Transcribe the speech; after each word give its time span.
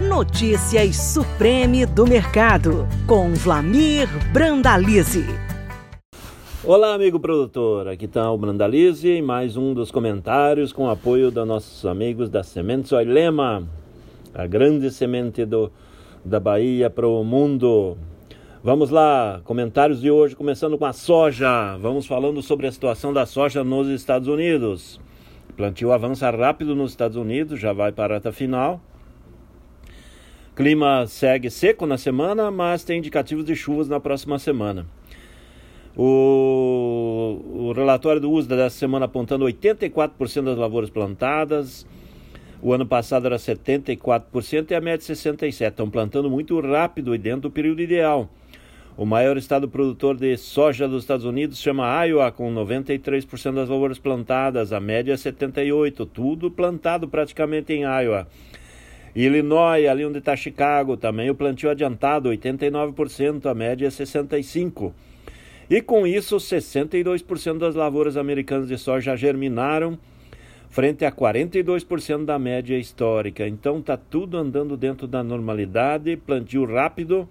Notícias 0.00 0.96
Supreme 0.96 1.84
do 1.84 2.06
Mercado, 2.06 2.88
com 3.06 3.34
Vlamir 3.34 4.08
Brandalize. 4.32 5.26
Olá, 6.64 6.94
amigo 6.94 7.20
produtor. 7.20 7.86
Aqui 7.86 8.06
está 8.06 8.32
o 8.32 8.38
Brandalize 8.38 9.06
e 9.06 9.20
mais 9.20 9.58
um 9.58 9.74
dos 9.74 9.90
comentários 9.90 10.72
com 10.72 10.88
apoio 10.88 11.30
dos 11.30 11.46
nossos 11.46 11.84
amigos 11.84 12.30
da 12.30 12.42
Sementes 12.42 12.90
Oilema, 12.92 13.68
a 14.32 14.46
grande 14.46 14.90
semente 14.90 15.44
do, 15.44 15.70
da 16.24 16.40
Bahia 16.40 16.88
para 16.88 17.06
o 17.06 17.22
mundo. 17.22 17.98
Vamos 18.64 18.88
lá, 18.88 19.42
comentários 19.44 20.00
de 20.00 20.10
hoje, 20.10 20.34
começando 20.34 20.78
com 20.78 20.86
a 20.86 20.94
soja. 20.94 21.76
Vamos 21.76 22.06
falando 22.06 22.40
sobre 22.40 22.66
a 22.66 22.72
situação 22.72 23.12
da 23.12 23.26
soja 23.26 23.62
nos 23.62 23.86
Estados 23.86 24.28
Unidos. 24.28 24.98
Plantio 25.58 25.92
avança 25.92 26.30
rápido 26.30 26.74
nos 26.74 26.92
Estados 26.92 27.18
Unidos, 27.18 27.60
já 27.60 27.74
vai 27.74 27.92
para 27.92 28.14
a 28.14 28.16
reta 28.16 28.32
final. 28.32 28.80
Clima 30.60 31.06
segue 31.06 31.48
seco 31.48 31.86
na 31.86 31.96
semana, 31.96 32.50
mas 32.50 32.84
tem 32.84 32.98
indicativos 32.98 33.46
de 33.46 33.56
chuvas 33.56 33.88
na 33.88 33.98
próxima 33.98 34.38
semana. 34.38 34.84
O, 35.96 37.40
o 37.50 37.72
relatório 37.72 38.20
do 38.20 38.30
USDA 38.30 38.56
dessa 38.56 38.76
semana 38.76 39.06
apontando 39.06 39.46
84% 39.46 40.44
das 40.44 40.58
lavouras 40.58 40.90
plantadas. 40.90 41.86
O 42.60 42.74
ano 42.74 42.84
passado 42.84 43.24
era 43.24 43.36
74% 43.36 44.70
e 44.70 44.74
a 44.74 44.82
média 44.82 44.98
67%. 44.98 45.70
Estão 45.70 45.88
plantando 45.88 46.28
muito 46.28 46.60
rápido 46.60 47.14
e 47.14 47.18
dentro 47.18 47.48
do 47.48 47.50
período 47.50 47.80
ideal. 47.80 48.28
O 48.98 49.06
maior 49.06 49.38
estado 49.38 49.66
produtor 49.66 50.14
de 50.14 50.36
soja 50.36 50.86
dos 50.86 51.04
Estados 51.04 51.24
Unidos 51.24 51.58
chama 51.58 52.04
Iowa, 52.04 52.30
com 52.30 52.54
93% 52.54 53.54
das 53.54 53.70
lavouras 53.70 53.98
plantadas, 53.98 54.74
a 54.74 54.78
média 54.78 55.14
é 55.14 55.16
78%, 55.16 56.06
tudo 56.12 56.50
plantado 56.50 57.08
praticamente 57.08 57.72
em 57.72 57.84
Iowa. 57.84 58.28
Illinois, 59.14 59.86
ali 59.86 60.04
onde 60.04 60.18
está 60.18 60.36
Chicago, 60.36 60.96
também 60.96 61.30
o 61.30 61.34
plantio 61.34 61.70
adiantado, 61.70 62.30
89%, 62.30 63.46
a 63.46 63.54
média 63.54 63.86
é 63.86 63.90
65%. 63.90 64.92
E 65.68 65.80
com 65.80 66.04
isso, 66.06 66.36
62% 66.36 67.58
das 67.58 67.74
lavouras 67.76 68.16
americanas 68.16 68.68
de 68.68 68.76
soja 68.76 69.16
germinaram, 69.16 69.96
frente 70.68 71.04
a 71.04 71.12
42% 71.12 72.24
da 72.24 72.38
média 72.38 72.76
histórica. 72.76 73.46
Então 73.46 73.78
está 73.78 73.96
tudo 73.96 74.36
andando 74.36 74.76
dentro 74.76 75.06
da 75.06 75.22
normalidade, 75.22 76.16
plantio 76.16 76.64
rápido 76.64 77.28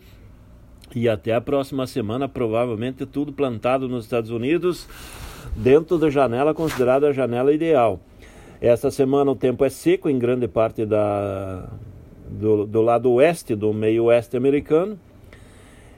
e 0.96 1.08
até 1.08 1.34
a 1.34 1.42
próxima 1.42 1.86
semana, 1.86 2.28
provavelmente 2.28 3.06
tudo 3.06 3.32
plantado 3.32 3.88
nos 3.88 4.06
Estados 4.06 4.32
Unidos, 4.32 4.88
dentro 5.56 5.98
da 5.98 6.10
janela 6.10 6.54
considerada 6.54 7.10
a 7.10 7.14
janela 7.14 7.54
ideal. 7.54 8.00
Essa 8.62 8.92
semana 8.92 9.32
o 9.32 9.36
tempo 9.36 9.64
é 9.64 9.70
seco 9.70 10.10
em 10.10 10.20
grande 10.20 10.48
parte 10.48 10.86
da, 10.86 11.70
do, 12.30 12.66
do 12.66 12.82
lado 12.82 13.10
oeste, 13.12 13.56
do 13.56 13.74
meio 13.74 14.06
oeste 14.06 14.36
americano. 14.36 15.00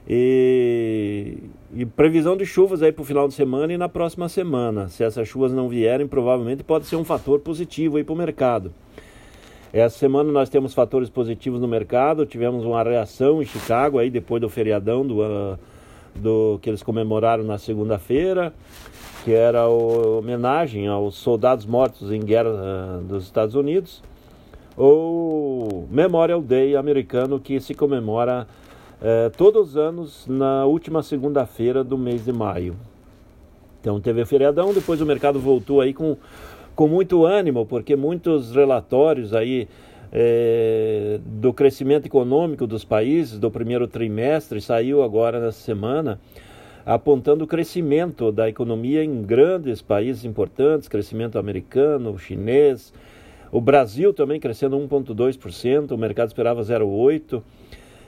E, 0.08 1.38
e, 1.74 1.86
previsão 1.86 2.36
de 2.36 2.44
chuvas 2.44 2.82
aí 2.82 2.92
para 2.92 3.02
o 3.02 3.04
final 3.04 3.28
de 3.28 3.34
semana 3.34 3.72
e 3.72 3.78
na 3.78 3.88
próxima 3.88 4.28
semana. 4.28 4.88
Se 4.88 5.02
essas 5.04 5.28
chuvas 5.28 5.52
não 5.52 5.68
vierem, 5.68 6.06
provavelmente 6.06 6.62
pode 6.62 6.86
ser 6.86 6.96
um 6.96 7.04
fator 7.04 7.40
positivo 7.40 7.96
aí 7.96 8.04
para 8.04 8.12
o 8.12 8.16
mercado. 8.16 8.72
Essa 9.72 9.98
semana 9.98 10.30
nós 10.30 10.48
temos 10.48 10.74
fatores 10.74 11.08
positivos 11.08 11.60
no 11.60 11.66
mercado, 11.66 12.26
tivemos 12.26 12.64
uma 12.64 12.82
reação 12.82 13.40
em 13.40 13.44
Chicago 13.44 13.98
aí 13.98 14.10
depois 14.10 14.40
do 14.40 14.48
feriadão 14.48 15.06
do, 15.06 15.22
uh, 15.22 15.58
do 16.14 16.58
que 16.60 16.70
eles 16.70 16.82
comemoraram 16.82 17.44
na 17.44 17.58
segunda-feira, 17.58 18.52
que 19.24 19.32
era 19.32 19.62
a 19.62 19.68
homenagem 19.68 20.88
aos 20.88 21.14
soldados 21.14 21.64
mortos 21.64 22.10
em 22.10 22.20
guerra 22.20 22.50
uh, 22.50 23.02
dos 23.04 23.24
Estados 23.24 23.54
Unidos, 23.54 24.02
ou 24.76 25.86
Memorial 25.90 26.40
Day 26.40 26.76
americano 26.76 27.38
que 27.38 27.60
se 27.60 27.74
comemora 27.74 28.46
uh, 29.00 29.30
todos 29.36 29.70
os 29.70 29.76
anos 29.76 30.26
na 30.26 30.64
última 30.64 31.02
segunda-feira 31.02 31.84
do 31.84 31.96
mês 31.96 32.24
de 32.24 32.32
maio. 32.32 32.76
Então 33.80 34.00
teve 34.00 34.22
o 34.22 34.26
feriadão, 34.26 34.72
depois 34.72 35.00
o 35.00 35.06
mercado 35.06 35.40
voltou 35.40 35.80
aí 35.80 35.92
com 35.92 36.16
com 36.74 36.88
muito 36.88 37.24
ânimo, 37.24 37.66
porque 37.66 37.94
muitos 37.96 38.54
relatórios 38.54 39.34
aí 39.34 39.68
é, 40.12 41.18
do 41.24 41.52
crescimento 41.54 42.04
econômico 42.04 42.66
dos 42.66 42.84
países 42.84 43.38
do 43.38 43.50
primeiro 43.50 43.88
trimestre 43.88 44.60
saiu 44.60 45.02
agora 45.02 45.40
nessa 45.40 45.60
semana, 45.60 46.20
apontando 46.84 47.44
o 47.44 47.46
crescimento 47.46 48.30
da 48.30 48.48
economia 48.48 49.02
em 49.02 49.22
grandes 49.22 49.80
países 49.80 50.24
importantes, 50.24 50.86
crescimento 50.86 51.38
americano, 51.38 52.18
chinês, 52.18 52.92
o 53.50 53.60
Brasil 53.60 54.12
também 54.12 54.38
crescendo 54.38 54.76
1,2%, 54.76 55.92
o 55.92 55.98
mercado 55.98 56.28
esperava 56.28 56.62
0,8%. 56.62 57.42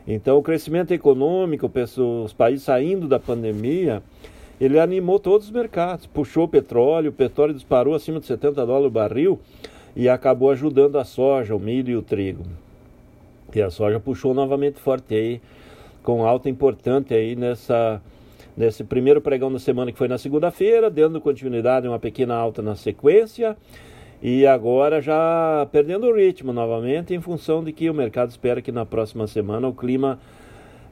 Então, 0.07 0.37
o 0.37 0.43
crescimento 0.43 0.93
econômico, 0.93 1.71
os 2.25 2.33
países 2.35 2.65
saindo 2.65 3.09
da 3.09 3.19
pandemia, 3.19 4.03
ele 4.61 4.79
animou 4.79 5.19
todos 5.19 5.47
os 5.47 5.53
mercados, 5.53 6.07
puxou 6.07 6.45
o 6.45 6.49
petróleo, 6.49 7.09
o 7.09 7.13
petróleo 7.13 7.55
disparou 7.55 7.95
acima 7.95 8.21
de 8.21 8.27
70 8.27 8.67
dólares 8.67 8.87
o 8.87 8.91
barril 8.91 9.41
e 9.97 10.09
acabou 10.09 10.51
ajudando 10.51 10.97
a 10.99 11.05
soja, 11.05 11.55
o 11.55 11.61
milho 11.61 11.91
e 11.91 11.97
o 11.97 12.03
trigo. 12.03 12.45
E 13.55 13.63
a 13.63 13.71
soja 13.71 14.01
puxou 14.01 14.35
novamente 14.35 14.81
forte 14.81 15.15
aí, 15.15 15.41
com 16.03 16.25
alta 16.27 16.49
importante 16.49 17.15
aí 17.15 17.37
nessa 17.37 18.01
nesse 18.57 18.85
primeiro 18.85 19.21
pregão 19.21 19.53
da 19.53 19.59
semana 19.59 19.91
que 19.91 19.99
foi 19.99 20.07
na 20.07 20.17
segunda-feira, 20.17 20.89
dando 20.89 21.21
continuidade 21.21 21.89
uma 21.89 21.99
pequena 21.99 22.37
alta 22.37 22.63
na 22.63 22.77
sequência 22.77 23.57
e 24.23 24.47
agora 24.47 25.03
já 25.03 25.67
perdendo 25.73 26.07
o 26.07 26.15
ritmo 26.15 26.53
novamente 26.53 27.13
em 27.13 27.21
função 27.21 27.65
de 27.65 27.73
que 27.73 27.91
o 27.91 27.95
mercado 27.95 28.31
espera 28.31 28.63
que 28.63 28.71
na 28.71 28.87
próxima 28.87 29.27
semana 29.27 29.69
o 29.69 29.75
clima 29.75 30.19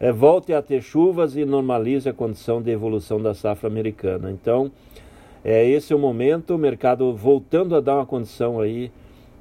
é, 0.01 0.11
volte 0.11 0.53
a 0.53 0.61
ter 0.61 0.83
chuvas 0.83 1.37
e 1.37 1.45
normalize 1.45 2.09
a 2.09 2.13
condição 2.13 2.61
de 2.61 2.71
evolução 2.71 3.23
da 3.23 3.33
safra 3.33 3.69
americana. 3.69 4.31
Então, 4.31 4.71
é 5.45 5.67
esse 5.69 5.93
o 5.93 5.99
momento, 5.99 6.55
o 6.55 6.59
mercado 6.59 7.15
voltando 7.15 7.75
a 7.75 7.81
dar 7.81 7.97
uma 7.97 8.07
condição 8.07 8.61
aí 8.61 8.91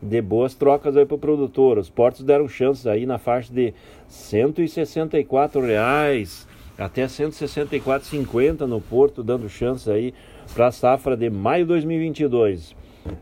de 0.01 0.21
boas 0.21 0.55
trocas 0.55 0.97
aí 0.97 1.05
para 1.05 1.15
o 1.15 1.19
produtor. 1.19 1.77
Os 1.77 1.89
portos 1.89 2.23
deram 2.23 2.47
chances 2.47 2.87
aí 2.87 3.05
na 3.05 3.19
faixa 3.19 3.53
de 3.53 3.73
164 4.07 5.61
reais 5.61 6.47
até 6.77 7.05
164,50 7.05 8.61
no 8.61 8.81
porto, 8.81 9.23
dando 9.23 9.47
chances 9.47 9.87
aí 9.87 10.13
para 10.53 10.67
a 10.67 10.71
safra 10.71 11.15
de 11.15 11.29
maio 11.29 11.65
de 11.65 11.69
2022. 11.69 12.75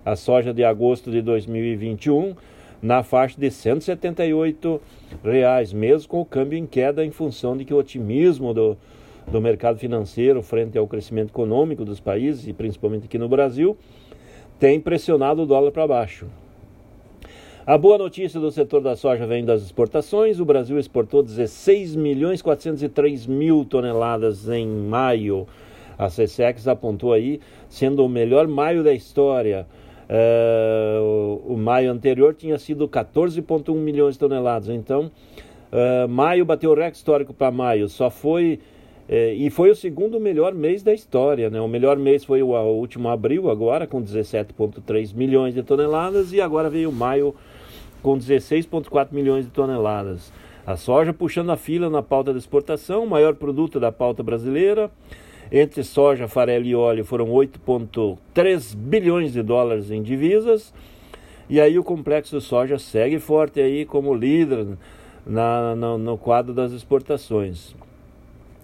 A 0.05 0.15
soja 0.15 0.53
de 0.53 0.63
agosto 0.63 1.11
de 1.11 1.21
2021 1.21 2.35
na 2.81 3.03
faixa 3.03 3.39
de 3.39 3.51
178 3.51 4.81
reais, 5.21 5.73
mesmo 5.73 6.07
com 6.07 6.21
o 6.21 6.25
câmbio 6.25 6.57
em 6.57 6.65
queda 6.65 7.03
em 7.03 7.11
função 7.11 7.57
de 7.57 7.65
que 7.65 7.73
o 7.73 7.77
otimismo 7.77 8.53
do, 8.53 8.77
do 9.31 9.39
mercado 9.39 9.77
financeiro 9.77 10.41
frente 10.41 10.77
ao 10.77 10.87
crescimento 10.87 11.29
econômico 11.29 11.85
dos 11.85 11.99
países, 11.99 12.47
e 12.47 12.53
principalmente 12.53 13.05
aqui 13.05 13.17
no 13.17 13.29
Brasil, 13.29 13.77
tem 14.59 14.79
pressionado 14.79 15.43
o 15.43 15.45
dólar 15.45 15.71
para 15.71 15.87
baixo. 15.87 16.27
A 17.65 17.77
boa 17.77 17.99
notícia 17.99 18.39
do 18.39 18.49
setor 18.49 18.81
da 18.81 18.95
soja 18.95 19.27
vem 19.27 19.45
das 19.45 19.61
exportações. 19.61 20.39
O 20.39 20.45
Brasil 20.45 20.79
exportou 20.79 21.21
16 21.21 21.95
milhões 21.95 22.41
403 22.41 23.27
mil 23.27 23.63
toneladas 23.63 24.49
em 24.49 24.65
maio. 24.65 25.47
A 25.95 26.07
CSEX 26.07 26.67
apontou 26.67 27.13
aí, 27.13 27.39
sendo 27.67 28.03
o 28.03 28.09
melhor 28.09 28.47
maio 28.47 28.83
da 28.83 28.91
história. 28.91 29.67
Uh, 30.09 31.43
o, 31.45 31.53
o, 31.53 31.57
maio 31.57 31.91
anterior 31.91 32.33
tinha 32.33 32.57
sido 32.57 32.87
14,1 32.87 33.75
milhões 33.75 34.15
de 34.15 34.19
toneladas. 34.19 34.69
Então, 34.69 35.11
uh, 35.71 36.07
maio 36.09 36.43
bateu 36.45 36.71
o 36.71 36.73
recorde 36.73 36.97
histórico 36.97 37.35
para 37.35 37.51
maio. 37.51 37.87
Só 37.87 38.09
foi. 38.09 38.59
Uh, 39.09 39.33
e 39.33 39.49
foi 39.49 39.71
o 39.71 39.75
segundo 39.75 40.19
melhor 40.19 40.53
mês 40.53 40.83
da 40.83 40.93
história. 40.93 41.49
Né? 41.49 41.59
O 41.59 41.67
melhor 41.67 41.97
mês 41.97 42.23
foi 42.23 42.43
o, 42.43 42.49
o 42.49 42.77
último 42.77 43.09
abril, 43.09 43.49
agora, 43.49 43.87
com 43.87 44.03
17,3 44.03 45.15
milhões 45.15 45.55
de 45.55 45.63
toneladas. 45.63 46.31
E 46.31 46.39
agora 46.39 46.69
veio 46.69 46.91
maio 46.91 47.33
com 48.03 48.17
16,4 48.17 49.07
milhões 49.11 49.45
de 49.45 49.51
toneladas. 49.51 50.31
A 50.65 50.77
soja 50.77 51.11
puxando 51.11 51.49
a 51.49 51.57
fila 51.57 51.89
na 51.89 52.03
pauta 52.03 52.31
da 52.31 52.37
exportação, 52.37 53.03
o 53.03 53.09
maior 53.09 53.33
produto 53.33 53.79
da 53.79 53.91
pauta 53.91 54.21
brasileira. 54.21 54.91
Entre 55.51 55.83
soja, 55.83 56.27
farelo 56.27 56.65
e 56.65 56.75
óleo 56.75 57.03
foram 57.03 57.29
8,3 57.29 58.75
bilhões 58.75 59.33
de 59.33 59.41
dólares 59.41 59.89
em 59.89 60.03
divisas. 60.03 60.71
E 61.49 61.59
aí 61.59 61.79
o 61.79 61.83
complexo 61.83 62.39
soja 62.39 62.77
segue 62.77 63.17
forte 63.17 63.59
aí 63.59 63.83
como 63.83 64.13
líder 64.13 64.67
na, 65.25 65.75
no, 65.75 65.97
no 65.97 66.15
quadro 66.15 66.53
das 66.53 66.71
exportações. 66.71 67.75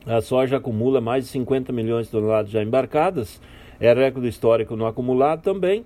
A 0.06 0.22
soja 0.22 0.58
acumula 0.58 1.02
mais 1.02 1.26
de 1.26 1.32
50 1.32 1.74
milhões 1.74 2.06
de 2.06 2.12
toneladas 2.12 2.52
já 2.52 2.62
embarcadas, 2.62 3.42
é 3.80 3.92
recorde 3.94 4.28
histórico 4.28 4.76
no 4.76 4.86
acumulado 4.86 5.42
também, 5.42 5.84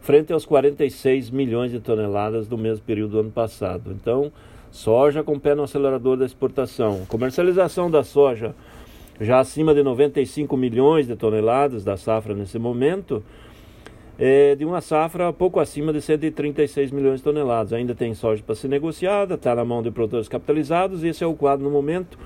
frente 0.00 0.32
aos 0.32 0.44
46 0.44 1.30
milhões 1.30 1.70
de 1.70 1.80
toneladas 1.80 2.46
do 2.46 2.58
mesmo 2.58 2.84
período 2.84 3.12
do 3.12 3.20
ano 3.20 3.30
passado. 3.30 3.92
Então, 3.92 4.30
soja 4.70 5.22
com 5.22 5.38
pé 5.38 5.54
no 5.54 5.62
acelerador 5.62 6.16
da 6.16 6.26
exportação. 6.26 7.06
Comercialização 7.08 7.90
da 7.90 8.04
soja 8.04 8.54
já 9.20 9.40
acima 9.40 9.74
de 9.74 9.82
95 9.82 10.56
milhões 10.56 11.06
de 11.06 11.16
toneladas 11.16 11.84
da 11.84 11.96
safra 11.96 12.34
nesse 12.34 12.58
momento. 12.58 13.22
é, 14.18 14.54
de 14.54 14.64
uma 14.64 14.80
safra 14.80 15.32
pouco 15.32 15.58
acima 15.58 15.92
de 15.92 16.00
136 16.00 16.90
milhões 16.90 17.18
de 17.18 17.24
toneladas. 17.24 17.72
Ainda 17.72 17.94
tem 17.94 18.14
soja 18.14 18.42
para 18.44 18.54
ser 18.54 18.68
negociada, 18.68 19.34
está 19.34 19.54
na 19.54 19.64
mão 19.64 19.82
de 19.82 19.90
produtores 19.90 20.28
capitalizados, 20.28 21.02
esse 21.02 21.24
é 21.24 21.26
o 21.26 21.34
quadro 21.34 21.64
no 21.64 21.70
momento, 21.70 22.18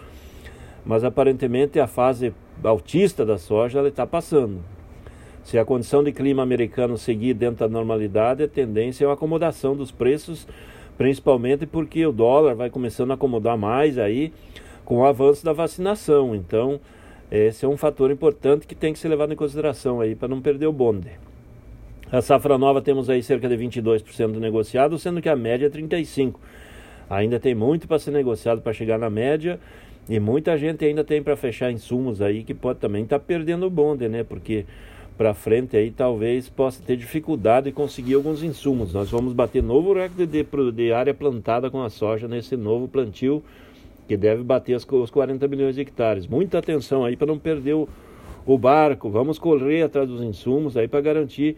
mas 0.86 1.02
aparentemente 1.02 1.80
a 1.80 1.88
fase 1.88 2.32
altista 2.62 3.26
da 3.26 3.36
soja 3.36 3.86
está 3.86 4.06
passando. 4.06 4.60
Se 5.42 5.58
a 5.58 5.64
condição 5.64 6.02
de 6.02 6.12
clima 6.12 6.42
americano 6.42 6.96
seguir 6.96 7.34
dentro 7.34 7.58
da 7.58 7.68
normalidade, 7.68 8.44
a 8.44 8.48
tendência 8.48 9.04
é 9.04 9.08
uma 9.08 9.14
acomodação 9.14 9.76
dos 9.76 9.90
preços, 9.90 10.46
principalmente 10.96 11.66
porque 11.66 12.06
o 12.06 12.12
dólar 12.12 12.54
vai 12.54 12.70
começando 12.70 13.10
a 13.10 13.14
acomodar 13.14 13.58
mais 13.58 13.98
aí 13.98 14.32
com 14.84 14.98
o 14.98 15.04
avanço 15.04 15.44
da 15.44 15.52
vacinação. 15.52 16.34
Então, 16.34 16.80
esse 17.30 17.64
é 17.64 17.68
um 17.68 17.76
fator 17.76 18.10
importante 18.10 18.66
que 18.66 18.74
tem 18.74 18.92
que 18.92 18.98
ser 18.98 19.08
levado 19.08 19.32
em 19.32 19.36
consideração 19.36 20.00
aí 20.00 20.14
para 20.14 20.28
não 20.28 20.40
perder 20.40 20.66
o 20.66 20.72
bonde. 20.72 21.10
A 22.10 22.22
safra 22.22 22.56
nova 22.56 22.80
temos 22.80 23.10
aí 23.10 23.22
cerca 23.22 23.48
de 23.48 23.56
22% 23.56 24.32
do 24.32 24.40
negociado, 24.40 24.96
sendo 24.98 25.20
que 25.20 25.28
a 25.28 25.34
média 25.34 25.66
é 25.66 25.70
35%. 25.70 26.36
Ainda 27.10 27.38
tem 27.38 27.54
muito 27.54 27.86
para 27.86 27.98
ser 27.98 28.10
negociado 28.12 28.60
para 28.62 28.72
chegar 28.72 28.98
na 28.98 29.10
média 29.10 29.60
e 30.08 30.20
muita 30.20 30.56
gente 30.56 30.84
ainda 30.84 31.02
tem 31.02 31.22
para 31.22 31.36
fechar 31.36 31.70
insumos 31.72 32.22
aí 32.22 32.44
que 32.44 32.54
pode 32.54 32.78
também 32.78 33.02
estar 33.02 33.18
tá 33.18 33.24
perdendo 33.26 33.66
o 33.66 33.70
bonde, 33.70 34.08
né? 34.08 34.22
Porque 34.22 34.64
para 35.16 35.34
frente 35.34 35.76
aí 35.76 35.90
talvez 35.90 36.48
possa 36.48 36.82
ter 36.82 36.96
dificuldade 36.96 37.66
de 37.66 37.72
conseguir 37.72 38.14
alguns 38.14 38.42
insumos. 38.42 38.92
Nós 38.92 39.10
vamos 39.10 39.32
bater 39.32 39.62
novo 39.62 39.94
recorde 39.94 40.26
de, 40.26 40.46
de 40.72 40.92
área 40.92 41.12
plantada 41.12 41.70
com 41.70 41.82
a 41.82 41.90
soja 41.90 42.28
nesse 42.28 42.56
novo 42.56 42.86
plantio 42.86 43.42
que 44.06 44.16
deve 44.16 44.44
bater 44.44 44.76
os 44.76 45.10
40 45.10 45.48
milhões 45.48 45.74
de 45.74 45.80
hectares. 45.80 46.26
Muita 46.28 46.58
atenção 46.58 47.04
aí 47.04 47.16
para 47.16 47.26
não 47.26 47.38
perder 47.38 47.74
o, 47.74 47.88
o 48.46 48.56
barco. 48.56 49.10
Vamos 49.10 49.38
correr 49.38 49.82
atrás 49.82 50.08
dos 50.08 50.22
insumos 50.22 50.76
aí 50.76 50.86
para 50.86 51.00
garantir 51.00 51.56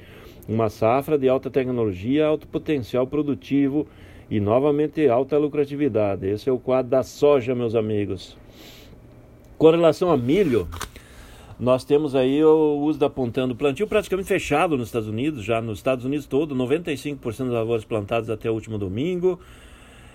uma 0.49 0.71
safra 0.71 1.19
de 1.19 1.29
alta 1.29 1.51
tecnologia, 1.51 2.25
alto 2.25 2.47
potencial 2.47 3.07
produtivo 3.07 3.87
e 4.31 4.41
novamente 4.41 5.09
alta 5.09 5.39
lucratividade. 5.39 6.27
Esse 6.27 6.49
é 6.49 6.53
o 6.53 6.59
quadro 6.59 6.91
da 6.91 7.03
soja, 7.03 7.55
meus 7.55 7.75
amigos. 7.75 8.37
Com 9.57 9.71
relação 9.71 10.11
a 10.11 10.17
milho, 10.17 10.69
nós 11.59 11.85
temos 11.85 12.15
aí 12.15 12.45
o 12.45 12.79
uso 12.81 12.99
da 12.99 13.07
apontando 13.07 13.57
plantio 13.57 13.87
praticamente 13.87 14.29
fechado 14.29 14.77
nos 14.77 14.89
Estados 14.89 15.09
Unidos, 15.09 15.45
já 15.45 15.61
nos 15.61 15.79
Estados 15.79 16.05
Unidos 16.05 16.27
todo, 16.27 16.55
95% 16.55 17.45
das 17.45 17.49
lavouras 17.49 17.85
plantadas 17.85 18.31
até 18.31 18.51
o 18.51 18.55
último 18.55 18.79
domingo. 18.79 19.41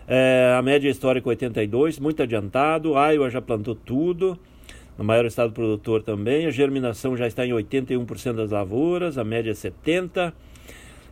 É, 0.07 0.56
a 0.57 0.62
média 0.62 0.89
histórica 0.89 1.27
82, 1.30 2.00
muito 2.00 2.21
adiantado. 2.21 2.94
Iowa 2.94 3.30
já 3.30 3.42
plantou 3.42 3.75
tudo 3.75 4.38
no 4.98 5.04
maior 5.04 5.25
estado 5.25 5.51
produtor 5.51 6.04
também. 6.04 6.45
A 6.45 6.51
germinação 6.51 7.18
já 7.18 7.27
está 7.27 7.45
em 7.45 7.51
81% 7.51 8.33
das 8.33 8.51
lavouras, 8.51 9.18
a 9.18 9.24
média 9.24 9.51
é 9.51 9.54
70%. 9.54 10.33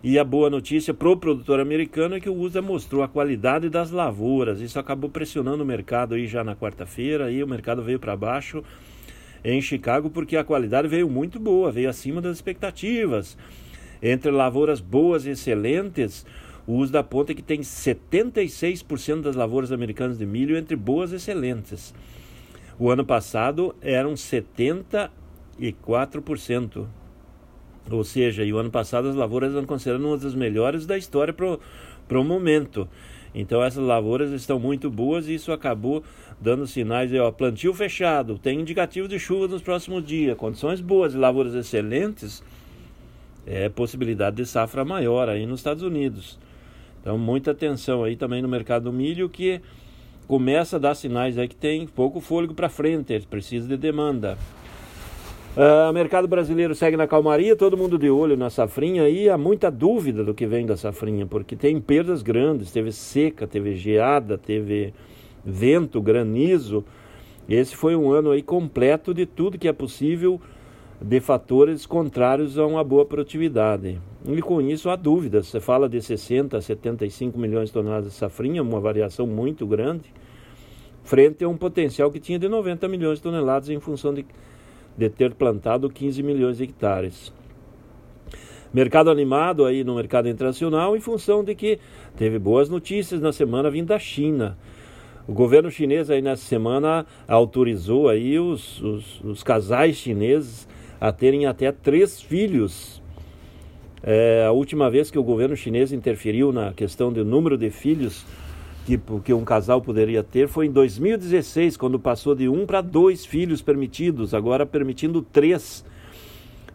E 0.03 0.17
a 0.17 0.23
boa 0.23 0.49
notícia 0.49 0.95
para 0.95 1.09
o 1.09 1.15
produtor 1.15 1.59
americano 1.59 2.15
é 2.15 2.19
que 2.19 2.27
o 2.27 2.35
USA 2.35 2.59
mostrou 2.59 3.03
a 3.03 3.07
qualidade 3.07 3.69
das 3.69 3.91
lavouras. 3.91 4.59
Isso 4.59 4.79
acabou 4.79 5.11
pressionando 5.11 5.61
o 5.61 5.65
mercado 5.65 6.15
aí 6.15 6.25
já 6.25 6.43
na 6.43 6.55
quarta-feira. 6.55 7.25
Aí 7.25 7.43
o 7.43 7.47
mercado 7.47 7.83
veio 7.83 7.99
para 7.99 8.17
baixo 8.17 8.63
em 9.43 9.61
Chicago 9.61 10.09
porque 10.09 10.37
a 10.37 10.43
qualidade 10.43 10.87
veio 10.87 11.07
muito 11.07 11.39
boa, 11.39 11.71
veio 11.71 11.87
acima 11.87 12.19
das 12.19 12.37
expectativas. 12.37 13.37
Entre 14.01 14.31
lavouras 14.31 14.81
boas 14.81 15.27
e 15.27 15.29
excelentes, 15.29 16.25
o 16.65 16.77
uso 16.77 16.91
da 16.91 17.03
ponta 17.03 17.31
é 17.31 17.35
que 17.35 17.43
tem 17.43 17.59
76% 17.59 19.21
das 19.21 19.35
lavouras 19.35 19.71
americanas 19.71 20.17
de 20.17 20.25
milho 20.25 20.57
entre 20.57 20.75
boas 20.75 21.11
e 21.11 21.17
excelentes. 21.17 21.93
O 22.79 22.89
ano 22.89 23.05
passado 23.05 23.75
eram 23.83 24.15
74%. 24.15 26.87
Ou 27.89 28.03
seja, 28.03 28.43
e 28.43 28.53
o 28.53 28.57
ano 28.57 28.69
passado 28.69 29.07
as 29.07 29.15
lavouras 29.15 29.53
eram 29.53 29.65
consideradas 29.65 30.05
uma 30.05 30.17
das 30.17 30.35
melhores 30.35 30.85
da 30.85 30.97
história 30.97 31.33
para 31.33 32.19
o 32.19 32.23
momento. 32.23 32.87
Então 33.33 33.63
essas 33.63 33.83
lavouras 33.83 34.31
estão 34.31 34.59
muito 34.59 34.89
boas 34.89 35.27
e 35.27 35.33
isso 35.35 35.51
acabou 35.51 36.03
dando 36.39 36.67
sinais 36.67 37.09
de 37.09 37.17
ó, 37.19 37.31
plantio 37.31 37.73
fechado, 37.73 38.37
tem 38.37 38.59
indicativo 38.59 39.07
de 39.07 39.17
chuva 39.17 39.47
nos 39.47 39.61
próximos 39.61 40.05
dias, 40.05 40.37
condições 40.37 40.81
boas 40.81 41.13
e 41.13 41.17
lavouras 41.17 41.53
excelentes, 41.53 42.43
é 43.45 43.69
possibilidade 43.69 44.35
de 44.37 44.45
safra 44.45 44.83
maior 44.83 45.29
aí 45.29 45.45
nos 45.45 45.61
Estados 45.61 45.83
Unidos. 45.83 46.37
Então 46.99 47.17
muita 47.17 47.51
atenção 47.51 48.03
aí 48.03 48.15
também 48.15 48.41
no 48.41 48.47
mercado 48.49 48.83
do 48.83 48.93
milho 48.93 49.29
que 49.29 49.61
começa 50.27 50.75
a 50.75 50.79
dar 50.79 50.95
sinais 50.95 51.37
aí 51.37 51.47
que 51.47 51.55
tem 51.55 51.87
pouco 51.87 52.19
fôlego 52.19 52.53
para 52.53 52.69
frente, 52.69 53.19
precisa 53.29 53.67
de 53.67 53.77
demanda. 53.77 54.37
Uh, 55.55 55.89
o 55.89 55.93
mercado 55.93 56.29
brasileiro 56.29 56.73
segue 56.73 56.95
na 56.95 57.05
calmaria, 57.05 57.57
todo 57.57 57.75
mundo 57.75 57.97
de 57.97 58.09
olho 58.09 58.37
na 58.37 58.49
safrinha 58.49 59.09
e 59.09 59.29
há 59.29 59.37
muita 59.37 59.69
dúvida 59.69 60.23
do 60.23 60.33
que 60.33 60.47
vem 60.47 60.65
da 60.65 60.77
safrinha, 60.77 61.25
porque 61.25 61.57
tem 61.57 61.77
perdas 61.81 62.21
grandes, 62.21 62.71
teve 62.71 62.89
seca, 62.93 63.45
teve 63.45 63.75
geada, 63.75 64.37
teve 64.37 64.93
vento, 65.43 66.01
granizo. 66.01 66.85
Esse 67.49 67.75
foi 67.75 67.97
um 67.97 68.13
ano 68.13 68.31
aí 68.31 68.41
completo 68.41 69.13
de 69.13 69.25
tudo 69.25 69.57
que 69.57 69.67
é 69.67 69.73
possível 69.73 70.39
de 71.01 71.19
fatores 71.19 71.85
contrários 71.85 72.57
a 72.57 72.65
uma 72.65 72.81
boa 72.81 73.05
produtividade. 73.05 73.99
E 74.25 74.41
com 74.41 74.61
isso 74.61 74.89
há 74.89 74.95
dúvidas. 74.95 75.47
Você 75.47 75.59
fala 75.59 75.89
de 75.89 76.01
60 76.01 76.55
a 76.55 76.61
75 76.61 77.37
milhões 77.37 77.67
de 77.67 77.73
toneladas 77.73 78.13
de 78.13 78.17
safrinha, 78.17 78.61
uma 78.61 78.79
variação 78.79 79.27
muito 79.27 79.67
grande, 79.67 80.13
frente 81.03 81.43
a 81.43 81.49
um 81.49 81.57
potencial 81.57 82.09
que 82.09 82.21
tinha 82.21 82.39
de 82.39 82.47
90 82.47 82.87
milhões 82.87 83.17
de 83.17 83.23
toneladas 83.23 83.69
em 83.69 83.81
função 83.81 84.13
de, 84.13 84.25
de 85.01 85.09
ter 85.09 85.33
plantado 85.33 85.89
15 85.89 86.21
milhões 86.21 86.57
de 86.57 86.63
hectares. 86.65 87.33
Mercado 88.73 89.09
animado 89.09 89.65
aí 89.65 89.83
no 89.83 89.95
mercado 89.95 90.29
internacional 90.29 90.95
em 90.95 91.01
função 91.01 91.43
de 91.43 91.55
que 91.55 91.79
teve 92.15 92.37
boas 92.37 92.69
notícias 92.69 93.19
na 93.19 93.33
semana 93.33 93.69
vindo 93.69 93.87
da 93.87 93.99
China. 93.99 94.57
O 95.27 95.33
governo 95.33 95.71
chinês 95.71 96.09
aí 96.09 96.21
nessa 96.21 96.45
semana 96.45 97.05
autorizou 97.27 98.09
aí 98.09 98.39
os, 98.39 98.81
os, 98.81 99.21
os 99.21 99.43
casais 99.43 99.95
chineses 99.95 100.67
a 100.99 101.11
terem 101.11 101.45
até 101.47 101.71
três 101.71 102.21
filhos. 102.21 103.01
É, 104.03 104.45
a 104.47 104.51
última 104.51 104.89
vez 104.89 105.11
que 105.11 105.19
o 105.19 105.23
governo 105.23 105.55
chinês 105.55 105.91
interferiu 105.91 106.51
na 106.51 106.73
questão 106.73 107.11
do 107.11 107.25
número 107.25 107.57
de 107.57 107.69
filhos 107.69 108.25
que, 108.97 109.21
que 109.23 109.33
um 109.33 109.43
casal 109.43 109.81
poderia 109.81 110.23
ter 110.23 110.47
foi 110.47 110.67
em 110.67 110.71
2016, 110.71 111.77
quando 111.77 111.99
passou 111.99 112.35
de 112.35 112.49
um 112.49 112.65
para 112.65 112.81
dois 112.81 113.25
filhos 113.25 113.61
permitidos, 113.61 114.33
agora 114.33 114.65
permitindo 114.65 115.21
três. 115.21 115.85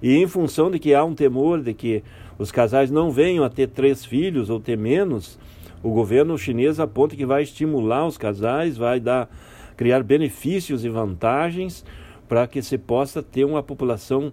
E 0.03 0.17
em 0.17 0.27
função 0.27 0.71
de 0.71 0.79
que 0.79 0.95
há 0.95 1.05
um 1.05 1.15
temor 1.15 1.63
de 1.63 1.75
que 1.75 2.03
os 2.39 2.51
casais 2.51 2.91
não 2.91 3.11
venham 3.11 3.45
a 3.45 3.51
ter 3.51 3.69
três 3.69 4.05
filhos 4.05 4.51
ou 4.51 4.61
ter 4.61 4.77
menos, 4.77 5.39
o 5.83 5.91
governo 5.91 6.39
chinês 6.39 6.81
aponta 6.81 7.17
que 7.17 7.27
vai 7.27 7.43
estimular 7.43 8.07
os 8.07 8.17
casais, 8.17 8.77
vai 8.77 9.01
dar 9.01 9.29
criar 9.77 10.03
benefícios 10.03 10.85
e 10.85 10.89
vantagens 10.89 11.85
para 12.29 12.47
que 12.47 12.63
se 12.63 12.79
possa 12.79 13.23
ter 13.23 13.45
uma 13.45 13.63
população 13.63 14.33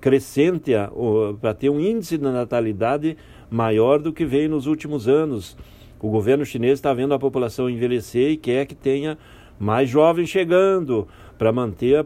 crescente, 0.00 0.72
para 1.40 1.54
ter 1.54 1.68
um 1.68 1.80
índice 1.80 2.16
de 2.16 2.24
natalidade 2.24 3.16
maior 3.50 3.98
do 3.98 4.12
que 4.12 4.24
veio 4.24 4.50
nos 4.50 4.66
últimos 4.66 5.08
anos. 5.08 5.56
O 6.04 6.10
governo 6.10 6.44
chinês 6.44 6.74
está 6.74 6.92
vendo 6.92 7.14
a 7.14 7.18
população 7.18 7.70
envelhecer 7.70 8.32
e 8.32 8.36
quer 8.36 8.66
que 8.66 8.74
tenha 8.74 9.16
mais 9.58 9.88
jovens 9.88 10.28
chegando 10.28 11.08
para 11.38 11.50
manter 11.50 12.00
a 12.00 12.04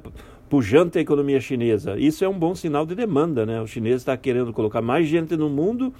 pujante 0.48 0.98
a 0.98 1.00
economia 1.00 1.40
chinesa. 1.40 1.98
Isso 1.98 2.24
é 2.24 2.28
um 2.28 2.38
bom 2.38 2.54
sinal 2.54 2.86
de 2.86 2.94
demanda, 2.94 3.44
né? 3.44 3.60
O 3.60 3.66
chinês 3.66 3.96
está 3.96 4.16
querendo 4.16 4.52
colocar 4.52 4.80
mais 4.80 5.08
gente 5.08 5.36
no 5.36 5.50
mundo 5.50 5.92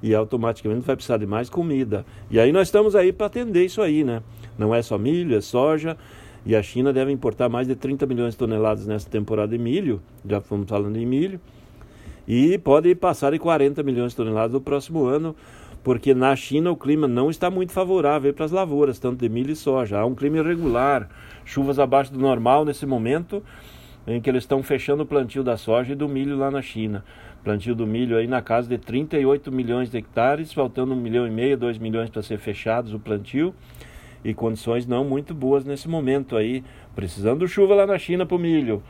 e 0.00 0.14
automaticamente 0.14 0.86
vai 0.86 0.94
precisar 0.94 1.16
de 1.16 1.26
mais 1.26 1.50
comida. 1.50 2.06
E 2.30 2.38
aí 2.38 2.52
nós 2.52 2.68
estamos 2.68 2.94
aí 2.94 3.12
para 3.12 3.26
atender 3.26 3.64
isso 3.64 3.82
aí, 3.82 4.04
né? 4.04 4.22
Não 4.56 4.72
é 4.72 4.80
só 4.80 4.96
milho, 4.96 5.36
é 5.36 5.40
soja, 5.40 5.96
e 6.46 6.54
a 6.54 6.62
China 6.62 6.92
deve 6.92 7.10
importar 7.10 7.48
mais 7.48 7.66
de 7.66 7.74
30 7.74 8.06
milhões 8.06 8.34
de 8.34 8.38
toneladas 8.38 8.86
nessa 8.86 9.10
temporada 9.10 9.50
de 9.50 9.58
milho, 9.60 10.00
já 10.24 10.40
fomos 10.40 10.68
falando 10.68 10.96
em 10.96 11.04
milho, 11.04 11.40
e 12.28 12.58
pode 12.58 12.94
passar 12.94 13.32
de 13.32 13.40
40 13.40 13.82
milhões 13.82 14.12
de 14.12 14.16
toneladas 14.16 14.52
no 14.52 14.60
próximo 14.60 15.04
ano, 15.04 15.34
porque 15.82 16.14
na 16.14 16.34
China 16.36 16.70
o 16.70 16.76
clima 16.76 17.08
não 17.08 17.30
está 17.30 17.50
muito 17.50 17.72
favorável 17.72 18.32
para 18.34 18.44
as 18.44 18.50
lavouras, 18.50 18.98
tanto 18.98 19.20
de 19.20 19.28
milho 19.28 19.52
e 19.52 19.56
soja. 19.56 19.98
Há 19.98 20.06
um 20.06 20.14
clima 20.14 20.38
irregular, 20.38 21.08
chuvas 21.44 21.78
abaixo 21.78 22.12
do 22.12 22.18
normal 22.18 22.64
nesse 22.64 22.84
momento, 22.84 23.42
em 24.06 24.20
que 24.20 24.28
eles 24.28 24.44
estão 24.44 24.62
fechando 24.62 25.02
o 25.02 25.06
plantio 25.06 25.42
da 25.42 25.56
soja 25.56 25.92
e 25.92 25.96
do 25.96 26.08
milho 26.08 26.36
lá 26.36 26.50
na 26.50 26.60
China. 26.62 27.04
Plantio 27.42 27.74
do 27.74 27.86
milho 27.86 28.16
aí 28.16 28.26
na 28.26 28.42
casa 28.42 28.68
de 28.68 28.76
38 28.76 29.50
milhões 29.50 29.90
de 29.90 29.96
hectares, 29.96 30.52
faltando 30.52 30.92
1 30.92 30.96
milhão 30.96 31.26
e 31.26 31.30
meio, 31.30 31.56
2 31.56 31.78
milhões 31.78 32.10
para 32.10 32.22
ser 32.22 32.38
fechados 32.38 32.92
o 32.92 32.98
plantio 32.98 33.54
e 34.24 34.34
condições 34.34 34.86
não 34.86 35.04
muito 35.04 35.34
boas 35.34 35.64
nesse 35.64 35.88
momento 35.88 36.36
aí, 36.36 36.62
precisando 36.94 37.48
chuva 37.48 37.74
lá 37.74 37.86
na 37.86 37.98
China 37.98 38.26
para 38.26 38.36
o 38.36 38.38
milho. 38.38 38.82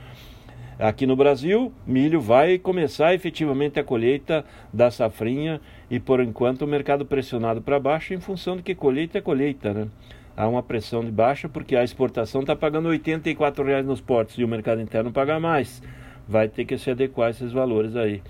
Aqui 0.80 1.06
no 1.06 1.14
Brasil, 1.14 1.70
milho 1.86 2.22
vai 2.22 2.56
começar 2.58 3.14
efetivamente 3.14 3.78
a 3.78 3.84
colheita 3.84 4.42
da 4.72 4.90
safrinha 4.90 5.60
e 5.90 6.00
por 6.00 6.22
enquanto 6.22 6.62
o 6.62 6.66
mercado 6.66 7.04
pressionado 7.04 7.60
para 7.60 7.78
baixo 7.78 8.14
em 8.14 8.18
função 8.18 8.56
de 8.56 8.62
que 8.62 8.74
colheita 8.74 9.18
é 9.18 9.20
colheita, 9.20 9.74
né? 9.74 9.88
Há 10.34 10.48
uma 10.48 10.62
pressão 10.62 11.04
de 11.04 11.10
baixa 11.10 11.50
porque 11.50 11.76
a 11.76 11.84
exportação 11.84 12.40
está 12.40 12.56
pagando 12.56 12.88
84 12.88 13.62
reais 13.62 13.84
nos 13.84 14.00
portos 14.00 14.38
e 14.38 14.42
o 14.42 14.48
mercado 14.48 14.80
interno 14.80 15.12
paga 15.12 15.38
mais. 15.38 15.82
Vai 16.26 16.48
ter 16.48 16.64
que 16.64 16.78
se 16.78 16.90
adequar 16.90 17.26
a 17.26 17.30
esses 17.32 17.52
valores 17.52 17.94
aí. 17.94 18.22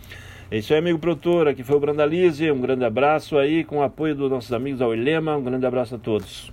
É 0.51 0.59
isso 0.59 0.73
aí, 0.73 0.81
amigo 0.81 0.99
produtor. 0.99 1.47
Aqui 1.47 1.63
foi 1.63 1.77
o 1.77 1.81
Brandalize. 1.81 2.51
Um 2.51 2.61
grande 2.61 2.85
abraço 2.85 3.39
aí, 3.39 3.63
com 3.63 3.77
o 3.77 3.83
apoio 3.85 4.17
dos 4.17 4.29
nossos 4.29 4.53
amigos 4.53 4.81
da 4.81 4.89
Oilema. 4.89 5.37
Um 5.37 5.45
grande 5.45 5.67
abraço 5.67 5.95
a 5.95 5.99
todos. 5.99 6.53